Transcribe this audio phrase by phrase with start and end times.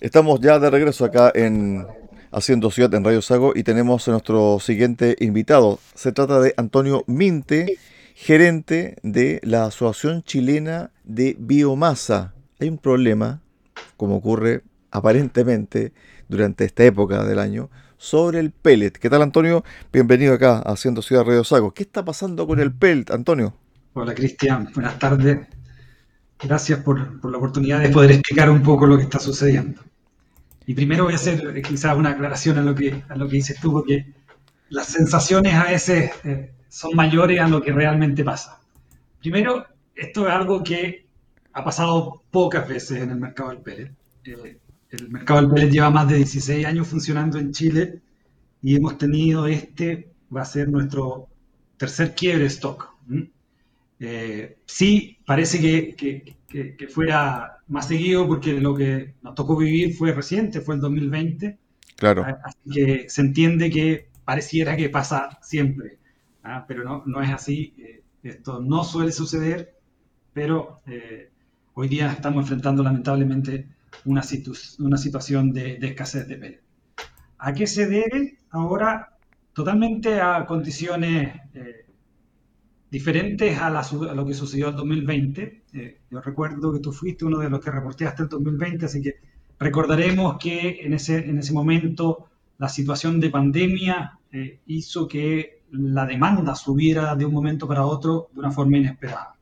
[0.00, 1.86] Estamos ya de regreso acá en
[2.32, 5.78] Haciendo Ciudad en Radio Sago y tenemos a nuestro siguiente invitado.
[5.94, 7.78] Se trata de Antonio Minte,
[8.14, 12.34] gerente de la Asociación Chilena de Biomasa.
[12.60, 13.40] Hay un problema,
[13.96, 15.92] como ocurre aparentemente
[16.28, 18.92] durante esta época del año, sobre el pellet.
[18.92, 19.64] ¿Qué tal, Antonio?
[19.92, 21.72] Bienvenido acá a Haciendo Ciudad Radio Sago.
[21.72, 23.54] ¿Qué está pasando con el pellet, Antonio?
[23.94, 24.68] Hola, Cristian.
[24.74, 25.38] Buenas tardes.
[26.42, 29.80] Gracias por, por la oportunidad de poder explicar un poco lo que está sucediendo.
[30.66, 33.36] Y primero voy a hacer eh, quizás una aclaración a lo que, a lo que
[33.36, 34.12] dices tú, porque
[34.70, 38.60] las sensaciones a veces eh, son mayores a lo que realmente pasa.
[39.20, 41.06] Primero, esto es algo que
[41.52, 43.92] ha pasado pocas veces en el mercado del pellet.
[44.24, 44.58] Eh,
[44.90, 48.00] el mercado del pellet lleva más de 16 años funcionando en Chile
[48.62, 51.28] y hemos tenido este, va a ser nuestro
[51.76, 52.88] tercer quiebre stock.
[54.66, 60.12] Sí, parece que, que, que, fuera más seguido porque lo que nos tocó vivir fue
[60.12, 61.58] reciente, fue el 2020.
[61.96, 62.24] Claro.
[62.26, 65.98] Ah, así que se entiende que pareciera que pasa siempre,
[66.42, 66.64] ¿ah?
[66.66, 67.74] pero no, no es así.
[67.78, 69.74] Eh, esto no suele suceder,
[70.32, 71.30] pero eh,
[71.74, 73.66] hoy día estamos enfrentando lamentablemente
[74.04, 74.22] una,
[74.78, 76.60] una situación de, escasez de pellet.
[77.38, 78.38] ¿A qué se debe?
[78.50, 79.10] Ahora
[79.52, 81.83] totalmente a condiciones eh,
[82.94, 83.70] diferentes a,
[84.14, 85.62] lo que sucedió en 2020.
[85.72, 89.16] Eh, yo recuerdo que tú fuiste uno de los que reporteaste el 2020, así que
[89.58, 96.06] recordaremos que en ese, en ese momento la situación de pandemia eh, hizo que la
[96.06, 99.34] demanda subiera de un momento para otro de una forma inesperada.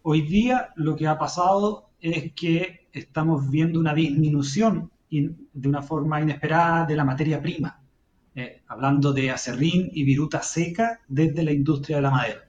[0.00, 6.22] Hoy día lo que ha pasado es que estamos viendo una disminución de una forma
[6.22, 7.78] inesperada de la materia prima,
[8.34, 12.45] eh, hablando de acerrín y viruta seca desde la industria de la madera.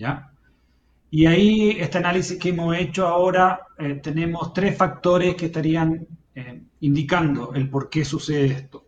[0.00, 0.32] ¿Ya?
[1.10, 6.62] Y ahí, este análisis que hemos hecho ahora, eh, tenemos tres factores que estarían eh,
[6.80, 8.86] indicando el por qué sucede esto.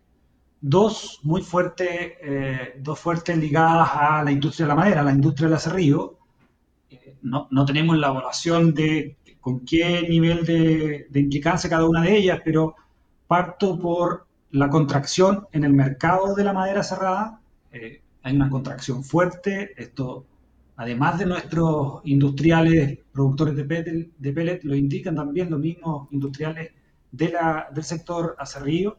[0.61, 1.89] Dos muy fuertes,
[2.23, 6.19] eh, dos fuertes ligadas a la industria de la madera, a la industria del acerrío.
[7.23, 12.17] No, no, tenemos la evaluación de con qué nivel de, de implicancia cada una de
[12.17, 12.77] ellas, pero
[13.27, 17.41] parto por la contracción en el mercado de la madera cerrada.
[18.23, 20.27] hay una contracción fuerte, esto
[20.83, 26.73] además de nuestros industriales productores de pellet, de pellet lo indican también los mismos industriales
[27.13, 28.99] de la, del sector acerrío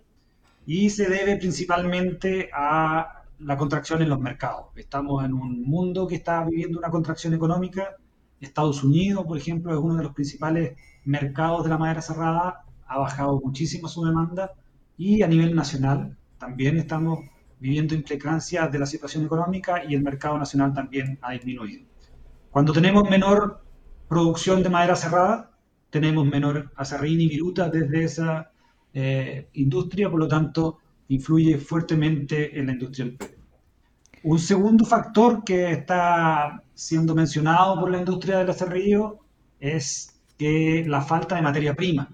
[0.65, 4.67] y se debe principalmente a la contracción en los mercados.
[4.77, 7.97] Estamos en un mundo que está viviendo una contracción económica.
[8.39, 12.97] Estados Unidos, por ejemplo, es uno de los principales mercados de la madera cerrada, ha
[12.97, 14.53] bajado muchísimo su demanda
[14.97, 17.19] y a nivel nacional también estamos
[17.63, 21.85] viviendo implicancias de la situación económica y el mercado nacional también ha disminuido.
[22.51, 23.63] Cuando tenemos menor
[24.09, 25.49] producción de madera cerrada,
[25.89, 28.51] tenemos menor acerrín y viruta desde esa
[28.93, 33.37] eh, industria, por lo tanto, influye fuertemente en la industria del pelo.
[34.23, 39.19] Un segundo factor que está siendo mencionado por la industria del acerrío
[39.61, 42.11] es que la falta de materia prima.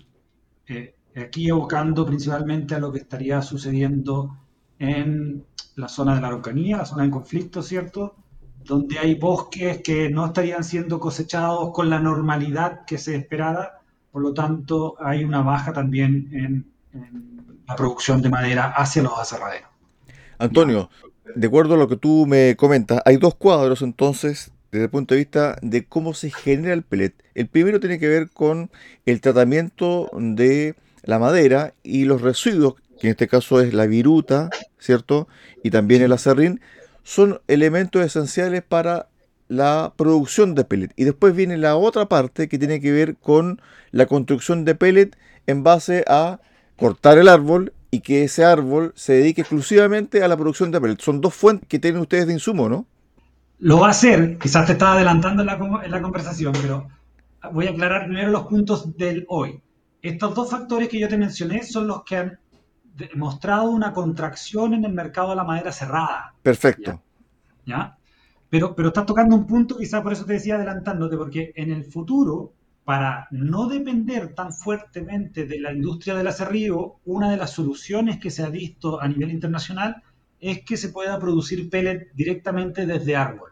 [0.67, 4.37] Eh, aquí evocando principalmente a lo que estaría sucediendo
[4.79, 5.43] en
[5.75, 8.15] la zona de la Araucanía, la zona en conflicto, ¿cierto?
[8.63, 13.81] Donde hay bosques que no estarían siendo cosechados con la normalidad que se esperaba,
[14.11, 16.65] por lo tanto hay una baja también en,
[17.67, 19.69] la producción de madera hacia los aserraderos.
[20.39, 20.89] Antonio,
[21.35, 25.13] de acuerdo a lo que tú me comentas, hay dos cuadros entonces desde el punto
[25.13, 27.13] de vista de cómo se genera el pellet.
[27.35, 28.71] El primero tiene que ver con
[29.05, 34.49] el tratamiento de la madera y los residuos que en este caso es la viruta,
[34.79, 35.27] ¿cierto?
[35.63, 36.61] Y también el acerrín,
[37.03, 39.09] son elementos esenciales para
[39.47, 40.93] la producción de pellet.
[40.95, 45.17] Y después viene la otra parte que tiene que ver con la construcción de pellet
[45.47, 46.39] en base a
[46.77, 51.01] cortar el árbol y que ese árbol se dedique exclusivamente a la producción de pellet.
[51.01, 52.85] Son dos fuentes que tienen ustedes de insumo, ¿no?
[53.57, 56.87] Lo va a hacer, quizás te estaba adelantando en la, en la conversación, pero
[57.51, 59.59] voy a aclarar primero los puntos del hoy.
[60.01, 62.39] Estos dos factores que yo te mencioné son los que han
[62.95, 66.33] demostrado una contracción en el mercado de la madera cerrada.
[66.41, 67.01] Perfecto.
[67.65, 67.97] ¿Ya?
[68.49, 71.85] Pero, pero estás tocando un punto, quizás por eso te decía adelantándote, porque en el
[71.85, 72.53] futuro,
[72.83, 78.31] para no depender tan fuertemente de la industria del acerrío, una de las soluciones que
[78.31, 80.03] se ha visto a nivel internacional
[80.39, 83.51] es que se pueda producir pellet directamente desde árbol.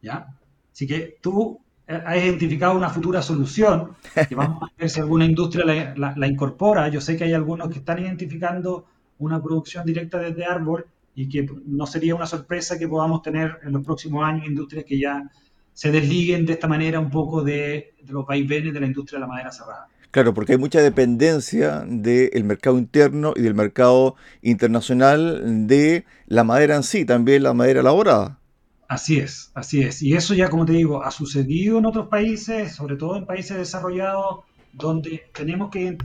[0.00, 0.38] ¿Ya?
[0.72, 3.96] Así que tú ha identificado una futura solución,
[4.28, 6.88] que vamos a ver si alguna industria la, incorpora.
[6.88, 8.86] Yo sé que hay algunos que están identificando
[9.18, 13.72] una producción directa desde árbol y que no sería una sorpresa que podamos tener en
[13.72, 15.28] los próximos años industrias que ya
[15.72, 19.26] se desliguen de esta manera un poco de, los vaivenes de la industria de la
[19.26, 19.88] madera cerrada.
[20.10, 26.74] Claro, porque hay mucha dependencia del mercado interno y del mercado internacional de la madera
[26.74, 28.39] en sí, también la madera elaborada.
[28.90, 30.02] Así es, así es.
[30.02, 33.56] Y eso ya, como te digo, ha sucedido en otros países, sobre todo en países
[33.56, 34.40] desarrollados,
[34.72, 35.96] donde tenemos que...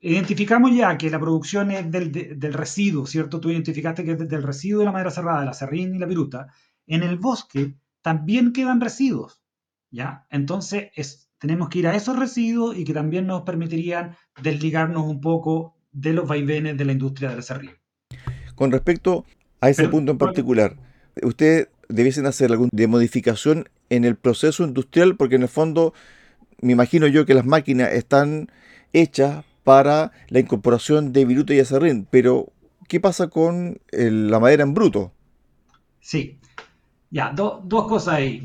[0.00, 3.38] Identificamos ya que la producción es del, residuo, ¿cierto?
[3.38, 6.46] Tú identificaste que es del residuo de la madera cerrada, la serrín y la viruta.
[6.86, 9.42] En el bosque también quedan residuos,
[9.90, 10.26] ¿ya?
[10.30, 15.20] Entonces es, tenemos que ir a esos residuos y que también nos permitirían desligarnos un
[15.20, 17.72] poco de los vaivenes de la industria del serrín.
[18.54, 19.26] Con respecto
[19.60, 20.91] a ese punto en particular,
[21.22, 25.16] ¿ustedes debiesen hacer algún de modificación en el proceso industrial?
[25.16, 25.94] Porque en el fondo,
[26.60, 28.50] me imagino yo que las máquinas están
[28.92, 32.52] hechas para la incorporación de viruta y acerrín, pero
[32.88, 35.12] ¿qué pasa con la madera en bruto?
[36.00, 36.38] Sí,
[37.10, 38.44] ya, dos cosas ahí.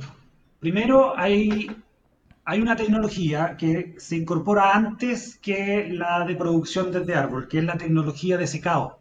[0.60, 1.72] Primero, hay,
[2.46, 7.64] hay una tecnología que se incorpora antes que la de producción desde árbol, que es
[7.64, 9.00] la tecnología de secado.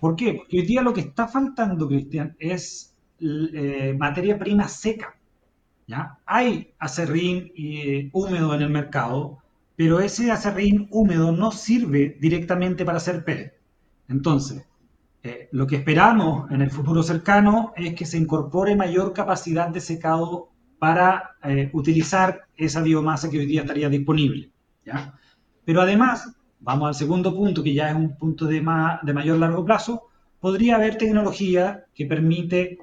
[0.00, 0.34] ¿Por qué?
[0.34, 5.16] Porque hoy día lo que está faltando, Cristian, es eh, materia prima seca.
[5.86, 6.18] ¿ya?
[6.26, 9.38] Hay acerrín eh, húmedo en el mercado,
[9.76, 13.54] pero ese acerrín húmedo no sirve directamente para hacer pellet.
[14.08, 14.66] Entonces,
[15.22, 19.80] eh, lo que esperamos en el futuro cercano es que se incorpore mayor capacidad de
[19.80, 21.36] secado para
[21.72, 24.50] utilizar esa biomasa que hoy día estaría disponible.
[24.84, 25.14] ¿ya?
[25.64, 26.34] Pero además,
[26.64, 28.56] vamos al segundo punto, que ya es un punto de,
[29.02, 30.08] de mayor largo plazo,
[30.40, 32.78] podría haber tecnología que permite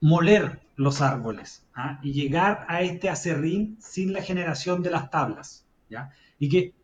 [0.00, 1.98] moler los árboles ¿ah?
[2.02, 5.64] y llegar a este acerrín sin la generación de las tablas.
[5.88, 6.10] ¿ya?
[6.38, 6.74] y que,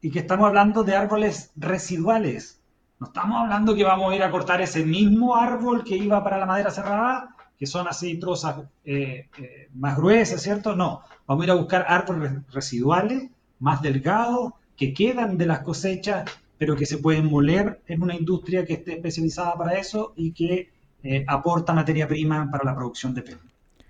[0.00, 2.60] y que estamos hablando de árboles residuales.
[2.98, 6.36] No estamos hablando que vamos a ir a cortar ese mismo árbol que iba para
[6.36, 10.74] la madera cerrada, que son así trozas eh, eh, más gruesas, ¿cierto?
[10.74, 13.30] No, vamos a ir a buscar árboles residuales,
[13.60, 18.64] más delgados, que quedan de las cosechas, pero que se pueden moler en una industria
[18.64, 20.70] que esté especializada para eso y que
[21.02, 23.40] eh, aporta materia prima para la producción de pelo.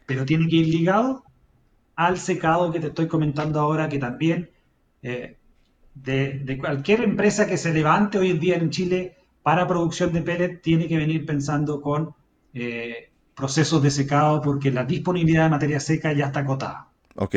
[0.07, 1.25] Pero tiene que ir ligado
[1.97, 4.51] al secado que te estoy comentando ahora, que también
[5.03, 5.37] eh,
[5.95, 10.61] de, cualquier empresa que se levante hoy en día en Chile para producción de pellet
[10.61, 12.15] tiene que venir pensando con
[12.53, 16.89] eh, procesos de secado porque la disponibilidad de materia seca ya está acotada.
[17.17, 17.37] Ok.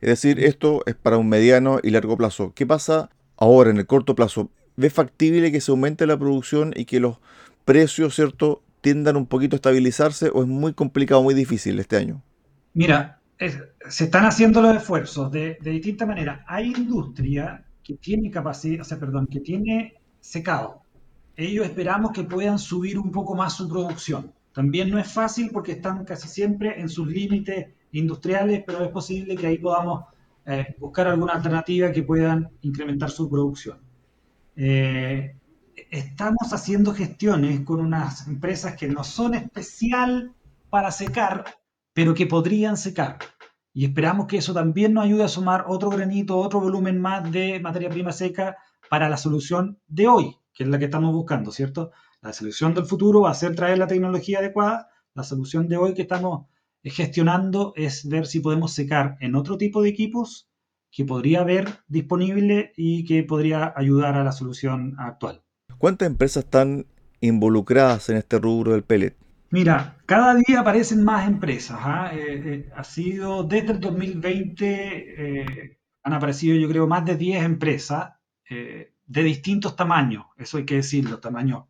[0.00, 2.52] Es decir, esto es para un mediano y largo plazo.
[2.54, 4.50] ¿Qué pasa ahora en el corto plazo?
[4.76, 7.18] ¿Ve factible que se aumente la producción y que los
[7.64, 12.22] precios, ¿cierto?, tiendan un poquito a estabilizarse o es muy complicado, muy difícil este año?
[12.74, 13.20] Mira,
[13.88, 16.44] se están haciendo los esfuerzos de, de distinta manera.
[16.46, 20.82] Hay industria que tiene capacidad, o sea, perdón, que tiene secado.
[21.36, 24.32] Ellos esperamos que puedan subir un poco más su producción.
[24.52, 27.66] También no es fácil porque están casi siempre en sus límites
[27.98, 30.04] industriales, pero es posible que ahí podamos
[30.44, 33.78] eh, buscar alguna alternativa que puedan incrementar su producción.
[34.54, 35.36] Eh,
[35.90, 40.32] estamos haciendo gestiones con unas empresas que no son especial
[40.70, 41.44] para secar,
[41.92, 43.18] pero que podrían secar.
[43.72, 47.60] Y esperamos que eso también nos ayude a sumar otro granito, otro volumen más de
[47.60, 48.56] materia prima seca
[48.88, 51.90] para la solución de hoy, que es la que estamos buscando, ¿cierto?
[52.22, 54.88] La solución del futuro va a ser traer la tecnología adecuada.
[55.14, 56.46] La solución de hoy que estamos
[56.90, 60.48] gestionando es ver si podemos secar en otro tipo de equipos
[60.90, 65.42] que podría haber disponible y que podría ayudar a la solución actual.
[65.78, 66.86] ¿Cuántas empresas están
[67.20, 69.16] involucradas en este rubro del pellet?
[69.50, 71.78] Mira, cada día aparecen más empresas.
[71.80, 72.10] ¿ah?
[72.12, 77.44] Eh, eh, ha sido desde el 2020, eh, han aparecido yo creo más de 10
[77.44, 78.12] empresas
[78.48, 81.64] de distintos tamaños, eso hay que decirlo, tamaños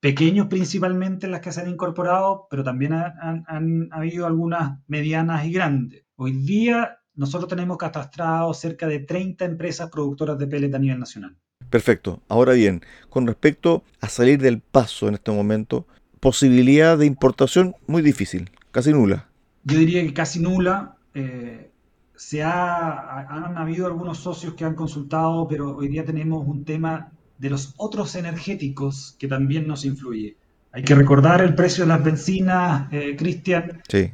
[0.00, 6.04] pequeños principalmente las que se han incorporado, pero también han, habido algunas medianas y grandes.
[6.16, 11.36] Hoy día nosotros tenemos catastrados cerca de 30 empresas productoras de pellet a nivel nacional.
[11.68, 12.22] Perfecto.
[12.28, 12.80] Ahora bien,
[13.10, 15.86] con respecto a salir del paso en este momento,
[16.18, 19.28] posibilidad de importación muy difícil, casi nula.
[19.64, 20.96] Yo diría que casi nula.
[21.14, 21.70] Eh,
[22.16, 27.12] se ha, han habido algunos socios que han consultado, pero hoy día tenemos un tema
[27.40, 30.36] de los otros energéticos que también nos influye.
[30.72, 33.82] Hay que recordar el precio de las bencinas, eh, Cristian.
[33.88, 34.12] Sí.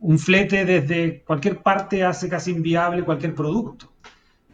[0.00, 3.90] un flete desde cualquier parte hace casi inviable cualquier producto.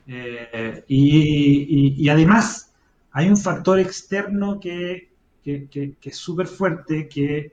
[0.07, 2.73] Eh, y, y, además
[3.11, 5.15] hay un factor externo que
[5.45, 7.53] que, es súper fuerte, que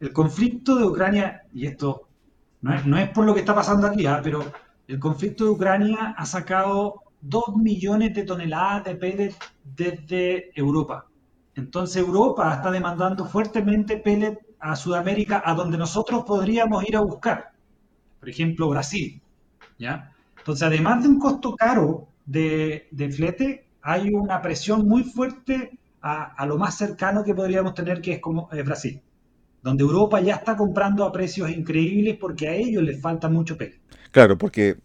[0.00, 2.08] el conflicto de Ucrania, y esto
[2.60, 4.20] no es, por lo que está pasando aquí, ¿ah?
[4.22, 4.44] pero
[4.86, 11.06] el conflicto de Ucrania ha sacado 2 millones de toneladas de pellet desde Europa.
[11.54, 17.52] Entonces Europa está demandando fuertemente pellet a Sudamérica, a donde nosotros podríamos ir a buscar.
[18.20, 19.20] Por ejemplo, Brasil.
[19.78, 20.12] ¿ya?
[20.38, 26.58] Entonces, además de un costo caro de, flete, hay una presión muy fuerte a, lo
[26.58, 29.00] más cercano que podríamos tener, que es como eh, Brasil,
[29.62, 33.76] donde Europa ya está comprando a precios increíbles porque a ellos les falta mucho pelo.
[34.10, 34.76] Claro, porque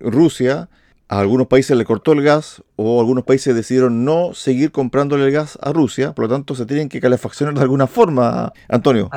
[0.00, 0.68] Rusia
[1.08, 5.32] a algunos países le cortó el gas o algunos países decidieron no seguir comprándole el
[5.32, 9.10] gas a Rusia, por lo tanto se tienen que calefaccionar de alguna forma, Antonio.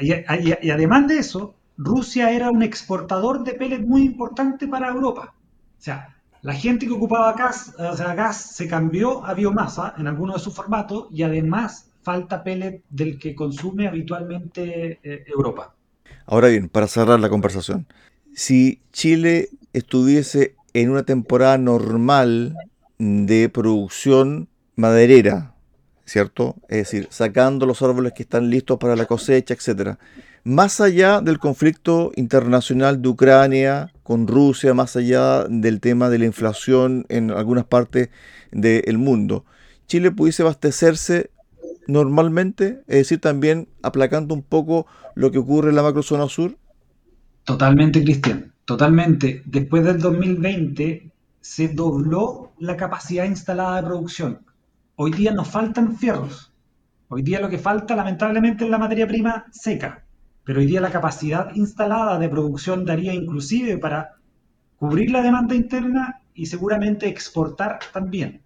[0.00, 5.34] Y, además de eso, Rusia era un exportador de pellets muy importante para Europa.
[5.78, 10.06] O sea, la gente que ocupaba gas, o sea, gas se cambió a biomasa en
[10.06, 15.74] alguno de sus formatos y además falta pellet del que consume habitualmente eh, Europa.
[16.24, 17.86] Ahora bien, para cerrar la conversación,
[18.32, 22.54] si Chile estuviese en una temporada normal
[22.98, 25.54] de producción maderera,
[26.04, 26.56] ¿cierto?
[26.68, 29.98] Es decir, sacando los árboles que están listos para la cosecha, etcétera.
[30.44, 36.26] Más allá del conflicto internacional de Ucrania con Rusia, más allá del tema de la
[36.26, 38.10] inflación en algunas partes
[38.52, 39.46] del mundo,
[39.86, 41.30] Chile pudiese abastecerse
[41.86, 46.58] normalmente, es decir, también aplacando un poco lo que ocurre en la macrozona sur.
[47.44, 48.52] Totalmente, Cristian.
[48.66, 49.44] Totalmente.
[49.46, 54.40] Después del 2020 se dobló la capacidad instalada de producción.
[54.96, 56.52] Hoy día nos faltan fierros.
[57.06, 60.04] Hoy día lo que falta lamentablemente es la materia prima seca.
[60.42, 64.16] Pero hoy día la capacidad instalada de producción daría inclusive para
[64.78, 68.42] cubrir la demanda interna y seguramente exportar también.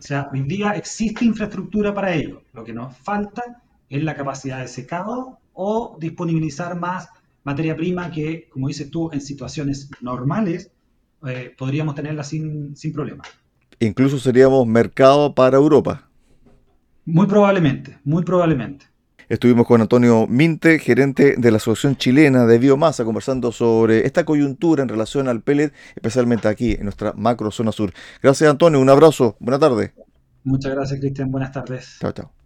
[0.00, 2.42] O sea, hoy día existe infraestructura para ello.
[2.54, 7.08] Lo que nos falta es la capacidad de secado o disponibilizar más
[7.44, 10.70] materia prima que, como dices tú, en situaciones normales
[11.26, 13.24] eh, podríamos tenerla sin, sin problema.
[13.78, 16.08] Incluso seríamos mercado para Europa.
[17.06, 18.86] Muy probablemente, muy probablemente.
[19.30, 24.82] Estuvimos con Antonio Minte, gerente de la Asociación Chilena de Biomasa, conversando sobre esta coyuntura
[24.82, 27.92] en relación al pellet, especialmente aquí en nuestra macro zona sur.
[28.20, 29.94] Gracias Antonio, un abrazo, buena tarde.
[30.42, 31.96] Muchas gracias Cristian, buenas tardes.
[32.00, 32.39] Chao, chao.